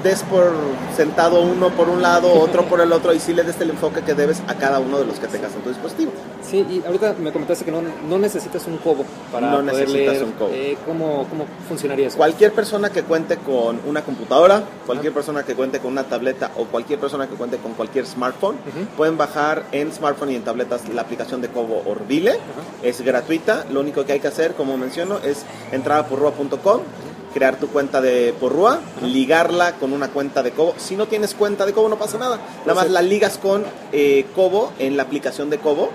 des 0.03 0.23
por 0.23 0.53
sentado 0.95 1.41
uno 1.41 1.69
por 1.69 1.89
un 1.89 2.01
lado, 2.01 2.31
otro 2.33 2.65
por 2.65 2.81
el 2.81 2.91
otro 2.91 3.13
y 3.13 3.19
sí 3.19 3.33
le 3.33 3.43
des 3.43 3.59
el 3.61 3.71
enfoque 3.71 4.01
que 4.01 4.13
debes 4.13 4.41
a 4.47 4.55
cada 4.55 4.79
uno 4.79 4.99
de 4.99 5.05
los 5.05 5.19
que 5.19 5.27
tengas 5.27 5.53
en 5.55 5.61
tu 5.61 5.69
dispositivo. 5.69 6.11
Sí, 6.43 6.65
y 6.69 6.83
ahorita 6.85 7.15
me 7.19 7.31
comentaste 7.31 7.65
que 7.65 7.71
no, 7.71 7.81
no 7.81 8.17
necesitas 8.17 8.65
un 8.67 8.77
cobo 8.77 9.03
para 9.31 9.47
no 9.49 9.57
poder 9.57 9.65
necesitas 9.75 10.13
leer. 10.13 10.23
un 10.23 10.31
cobo. 10.33 10.49
Eh, 10.53 10.77
¿cómo, 10.85 11.27
¿Cómo 11.29 11.45
funcionaría 11.67 12.07
eso? 12.07 12.17
Cualquier 12.17 12.53
persona 12.53 12.89
que 12.89 13.03
cuente 13.03 13.37
con 13.37 13.79
una 13.85 14.03
computadora, 14.03 14.63
cualquier 14.85 15.13
persona 15.13 15.43
que 15.43 15.55
cuente 15.55 15.79
con 15.79 15.91
una 15.91 16.03
tableta 16.03 16.51
o 16.57 16.65
cualquier 16.65 16.99
persona 16.99 17.27
que 17.27 17.35
cuente 17.35 17.57
con 17.57 17.73
cualquier 17.73 18.05
smartphone, 18.05 18.55
pueden 18.95 19.17
bajar 19.17 19.63
en 19.71 19.91
smartphone 19.91 20.31
y 20.31 20.35
en 20.35 20.43
tabletas 20.43 20.87
la 20.89 21.01
aplicación 21.01 21.41
de 21.41 21.49
Cobo 21.49 21.83
Orville. 21.85 22.37
Es 22.83 23.01
gratuita, 23.01 23.65
lo 23.71 23.79
único 23.79 24.05
que 24.05 24.13
hay 24.13 24.19
que 24.19 24.27
hacer, 24.27 24.53
como 24.53 24.77
menciono, 24.77 25.17
es 25.23 25.43
entrar 25.71 25.99
a 25.99 26.07
porrua.com 26.07 26.81
crear 27.37 27.57
tu 27.57 27.67
cuenta 27.67 28.01
de 28.01 28.33
Porrua, 28.39 28.79
ligarla 29.03 29.73
con 29.73 29.93
una 29.93 30.07
cuenta 30.07 30.41
de 30.41 30.53
Cobo. 30.53 30.73
Si 30.79 30.95
no 30.95 31.05
tienes 31.05 31.35
cuenta 31.35 31.67
de 31.67 31.73
Cobo 31.73 31.87
no 31.87 31.99
pasa 31.99 32.17
nada, 32.17 32.39
nada 32.65 32.73
más 32.73 32.89
la 32.89 33.03
ligas 33.03 33.37
con 33.37 33.63
eh, 33.91 34.25
Cobo 34.35 34.73
en 34.79 34.97
la 34.97 35.03
aplicación 35.03 35.51
de 35.51 35.59
Cobo. 35.59 35.91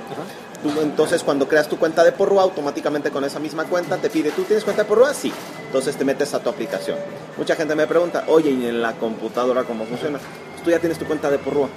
Tú, 0.63 0.71
entonces 0.81 1.25
cuando 1.25 1.49
creas 1.49 1.67
tu 1.67 1.79
cuenta 1.79 2.05
de 2.05 2.13
Porrua, 2.13 2.45
automáticamente 2.45 3.11
con 3.11 3.25
esa 3.25 3.41
misma 3.41 3.65
cuenta 3.65 3.97
te 3.97 4.09
pide, 4.09 4.31
¿tú 4.31 4.43
tienes 4.45 4.63
cuenta 4.63 4.85
de 4.85 4.89
Porrua? 4.89 5.13
Sí. 5.15 5.33
Entonces 5.67 5.97
te 5.97 6.05
metes 6.05 6.33
a 6.33 6.41
tu 6.41 6.49
aplicación. 6.49 6.97
Mucha 7.37 7.57
gente 7.57 7.75
me 7.75 7.89
pregunta, 7.89 8.23
oye, 8.29 8.51
¿y 8.51 8.67
en 8.67 8.81
la 8.81 8.93
computadora 8.93 9.65
cómo 9.65 9.85
funciona? 9.85 10.21
Pues 10.53 10.63
tú 10.63 10.71
ya 10.71 10.79
tienes 10.79 10.97
tu 10.97 11.07
cuenta 11.07 11.29
de 11.29 11.41
Porrua. 11.41 11.69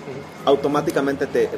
Automáticamente 0.46 1.26
te 1.26 1.50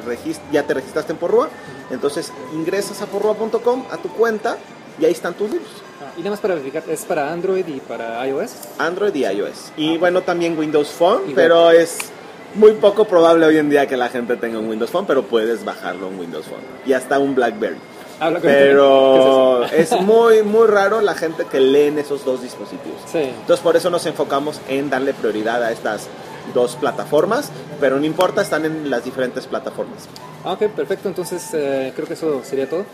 ya 0.54 0.64
te 0.64 0.74
registraste 0.74 1.12
en 1.12 1.18
Porrua. 1.18 1.50
Entonces 1.92 2.32
ingresas 2.54 3.02
a 3.02 3.08
porrua.com, 3.08 3.84
a 3.92 3.98
tu 3.98 4.08
cuenta, 4.10 4.56
y 5.00 5.06
ahí 5.06 5.12
están 5.12 5.34
tus 5.34 5.50
libros. 5.52 5.70
Ah, 6.02 6.12
y 6.16 6.20
nada 6.20 6.32
más 6.32 6.40
para 6.40 6.56
verificar, 6.56 6.84
¿es 6.90 7.06
para 7.06 7.32
Android 7.32 7.68
y 7.68 7.80
para 7.80 8.26
iOS? 8.28 8.52
Android 8.78 9.14
y 9.16 9.26
iOS. 9.26 9.72
Y 9.78 9.98
bueno, 9.98 10.22
también 10.22 10.58
Windows 10.58 10.90
Phone, 10.90 11.34
pero 11.36 11.72
es 11.72 11.98
muy 12.56 12.74
poco 12.74 13.06
probable 13.06 13.46
hoy 13.46 13.58
en 13.58 13.70
día 13.70 13.88
que 13.88 13.98
la 13.98 14.10
gente 14.10 14.36
tenga 14.38 14.60
un 14.60 14.68
Windows 14.70 14.92
Phone, 14.92 15.06
pero 15.06 15.24
puedes 15.24 15.64
bajarlo 15.64 16.08
en 16.08 16.20
Windows 16.20 16.46
Phone. 16.46 16.62
Y 16.86 16.94
hasta 16.94 17.20
un 17.20 17.36
BlackBerry. 17.36 17.78
Ah, 18.20 18.32
pero 18.42 19.64
es, 19.72 19.92
muy, 20.02 20.42
muy 20.44 20.68
raro 20.68 21.02
la 21.02 21.14
gente 21.14 21.46
que 21.46 21.60
lee 21.60 21.88
en 21.88 22.00
esos 22.00 22.26
dos 22.26 22.42
dispositivos. 22.42 23.00
Sí. 23.12 23.20
Entonces 23.20 23.60
por 23.60 23.76
eso 23.76 23.90
nos 23.90 24.06
enfocamos 24.06 24.60
en 24.68 24.90
darle 24.90 25.14
prioridad 25.14 25.64
a 25.64 25.72
estas 25.72 26.08
dos 26.54 26.76
plataformas, 26.76 27.52
pero 27.80 28.00
no 28.00 28.06
importa, 28.06 28.42
están 28.42 28.66
en 28.66 28.90
las 28.90 29.04
diferentes 29.04 29.46
plataformas. 29.46 30.08
Ah, 30.44 30.54
ok, 30.54 30.64
perfecto. 30.70 31.10
Entonces 31.10 31.44
eh, 31.54 31.92
creo 31.96 32.08
que 32.08 32.14
eso 32.14 32.42
sería 32.44 32.70
todo. 32.70 32.86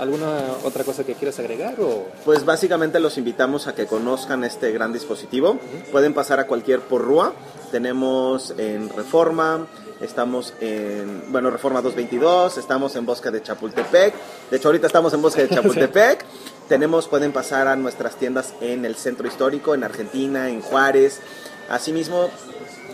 ¿Alguna 0.00 0.40
otra 0.64 0.82
cosa 0.82 1.04
que 1.04 1.14
quieras 1.14 1.38
agregar? 1.40 1.78
O? 1.78 2.06
Pues 2.24 2.46
básicamente 2.46 2.98
los 3.00 3.18
invitamos 3.18 3.66
a 3.66 3.74
que 3.74 3.84
conozcan 3.84 4.44
este 4.44 4.72
gran 4.72 4.94
dispositivo. 4.94 5.58
Pueden 5.92 6.14
pasar 6.14 6.40
a 6.40 6.46
cualquier 6.46 6.80
porrúa. 6.80 7.34
Tenemos 7.70 8.54
en 8.56 8.88
Reforma, 8.88 9.66
estamos 10.00 10.54
en, 10.62 11.30
bueno, 11.30 11.50
Reforma 11.50 11.82
222, 11.82 12.56
estamos 12.56 12.96
en 12.96 13.04
Bosque 13.04 13.30
de 13.30 13.42
Chapultepec. 13.42 14.14
De 14.50 14.56
hecho, 14.56 14.68
ahorita 14.68 14.86
estamos 14.86 15.12
en 15.12 15.20
Bosque 15.20 15.42
de 15.46 15.48
Chapultepec. 15.54 16.24
Tenemos, 16.66 17.06
pueden 17.06 17.32
pasar 17.32 17.68
a 17.68 17.76
nuestras 17.76 18.16
tiendas 18.16 18.54
en 18.62 18.86
el 18.86 18.96
centro 18.96 19.28
histórico, 19.28 19.74
en 19.74 19.84
Argentina, 19.84 20.48
en 20.48 20.62
Juárez. 20.62 21.20
Asimismo, 21.68 22.30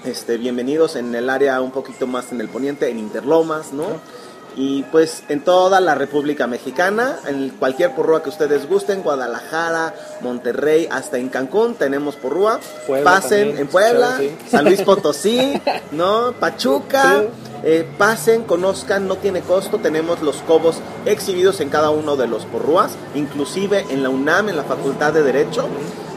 este, 0.04 0.38
bienvenidos 0.38 0.96
en 0.96 1.14
el 1.14 1.30
área 1.30 1.60
un 1.60 1.70
poquito 1.70 2.08
más 2.08 2.32
en 2.32 2.40
el 2.40 2.48
poniente, 2.48 2.88
en 2.88 2.98
Interlomas, 2.98 3.72
¿no? 3.72 4.00
Y 4.56 4.84
pues 4.84 5.22
en 5.28 5.42
toda 5.42 5.80
la 5.80 5.94
República 5.94 6.46
Mexicana, 6.46 7.18
en 7.26 7.50
cualquier 7.50 7.94
porrúa 7.94 8.22
que 8.22 8.30
ustedes 8.30 8.66
gusten, 8.66 9.02
Guadalajara, 9.02 9.94
Monterrey, 10.22 10.88
hasta 10.90 11.18
en 11.18 11.28
Cancún 11.28 11.74
tenemos 11.74 12.16
porrúa. 12.16 12.58
pasen 13.04 13.58
en 13.58 13.66
Puebla, 13.66 14.18
San 14.50 14.64
Luis 14.64 14.80
Potosí, 14.80 15.60
¿no? 15.92 16.32
Pachuca. 16.32 17.24
Eh, 17.64 17.86
pasen, 17.98 18.44
conozcan, 18.44 19.08
no 19.08 19.16
tiene 19.16 19.40
costo. 19.40 19.78
Tenemos 19.78 20.22
los 20.22 20.36
cobos 20.36 20.76
exhibidos 21.04 21.60
en 21.60 21.68
cada 21.68 21.90
uno 21.90 22.16
de 22.16 22.28
los 22.28 22.44
porrúas, 22.44 22.92
inclusive 23.14 23.84
en 23.90 24.02
la 24.02 24.08
UNAM, 24.08 24.48
en 24.48 24.56
la 24.56 24.62
Facultad 24.62 25.12
de 25.12 25.22
Derecho. 25.22 25.66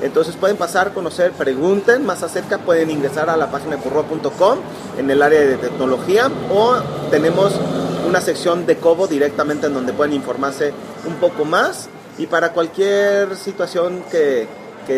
Entonces 0.01 0.36
pueden 0.36 0.58
pasar, 0.58 0.93
conocer, 0.93 1.31
pregunten 1.31 2.05
más 2.05 2.24
acerca, 2.24 2.60
pueden 2.60 2.89
ingresar 2.89 3.29
a 3.29 3.36
la 3.36 3.51
página 3.51 3.75
de 3.75 3.81
porrúa.com 3.81 4.60
en 4.98 5.10
el 5.10 5.22
área 5.22 5.41
de 5.41 5.58
tecnología 5.58 6.29
o 6.53 6.75
tenemos 7.10 7.53
una 8.10 8.22
sección 8.22 8.66
de 8.66 8.78
Cobo 8.78 9.08
directamente 9.08 9.68
en 9.68 9.74
donde 9.75 9.94
pueden 9.94 10.16
informarse 10.16 10.74
un 11.06 11.13
poco 11.16 11.46
más 11.46 11.89
y 12.18 12.25
para 12.25 12.54
cualquier 12.54 13.36
situación 13.36 14.04
que, 14.10 14.48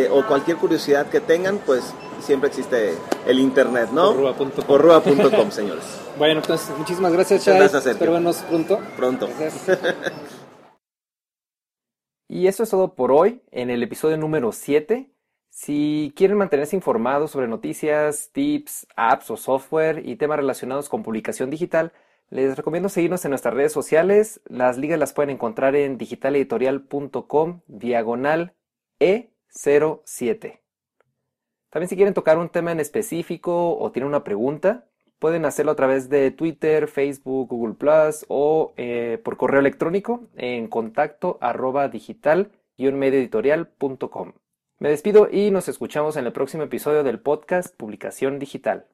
o 0.09 0.25
cualquier 0.25 0.55
curiosidad 0.55 1.07
que 1.07 1.19
tengan, 1.19 1.57
pues 1.65 1.93
siempre 2.21 2.47
existe 2.47 2.93
el 3.27 3.39
internet, 3.39 3.89
¿no? 3.91 4.13
Porrua.com, 4.13 5.51
señores. 5.51 5.83
Bueno, 6.17 6.39
entonces 6.39 6.69
muchísimas 6.77 7.11
gracias, 7.11 7.43
Chay. 7.43 7.57
Gracias, 7.57 7.85
Espero 7.85 8.13
vernos 8.13 8.37
pronto. 8.37 8.79
Pronto. 8.95 9.29
y 12.29 12.47
eso 12.47 12.63
es 12.63 12.69
todo 12.69 12.95
por 12.95 13.11
hoy 13.11 13.41
en 13.51 13.69
el 13.69 13.83
episodio 13.83 14.15
número 14.15 14.53
7. 14.53 15.11
Si 15.49 16.13
quieren 16.15 16.37
mantenerse 16.37 16.77
informados 16.77 17.31
sobre 17.31 17.49
noticias, 17.49 18.29
tips, 18.31 18.87
apps 18.95 19.29
o 19.31 19.35
software 19.35 20.01
y 20.07 20.15
temas 20.15 20.37
relacionados 20.37 20.87
con 20.87 21.03
publicación 21.03 21.49
digital, 21.49 21.91
les 22.31 22.57
recomiendo 22.57 22.89
seguirnos 22.89 23.23
en 23.25 23.31
nuestras 23.31 23.53
redes 23.53 23.73
sociales. 23.73 24.39
Las 24.45 24.77
ligas 24.77 24.97
las 24.97 25.11
pueden 25.13 25.31
encontrar 25.31 25.75
en 25.75 25.97
digitaleditorial.com 25.97 27.59
diagonal 27.67 28.53
E07. 28.99 30.61
También 31.69 31.89
si 31.89 31.97
quieren 31.97 32.13
tocar 32.13 32.37
un 32.37 32.47
tema 32.49 32.71
en 32.71 32.79
específico 32.79 33.77
o 33.77 33.91
tienen 33.91 34.07
una 34.07 34.23
pregunta, 34.23 34.85
pueden 35.19 35.43
hacerlo 35.43 35.73
a 35.73 35.75
través 35.75 36.07
de 36.09 36.31
Twitter, 36.31 36.87
Facebook, 36.87 37.49
Google 37.49 37.75
Plus 37.75 38.25
o 38.29 38.71
eh, 38.77 39.19
por 39.23 39.35
correo 39.35 39.59
electrónico 39.59 40.29
en 40.37 40.67
contacto 40.67 41.37
arroba 41.41 41.89
digital-medioeditorial.com. 41.89 44.31
Me 44.79 44.89
despido 44.89 45.27
y 45.29 45.51
nos 45.51 45.67
escuchamos 45.67 46.15
en 46.15 46.25
el 46.25 46.31
próximo 46.31 46.63
episodio 46.63 47.03
del 47.03 47.19
podcast 47.19 47.75
Publicación 47.75 48.39
Digital. 48.39 48.87